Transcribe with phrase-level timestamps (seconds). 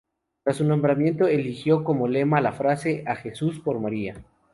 [0.43, 4.15] Tras su nombramiento eligió como lema, la frase: "A Jesús por María".